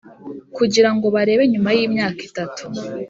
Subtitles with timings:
[0.57, 2.63] kugira ngo barebe nyuma y’imyaka itatu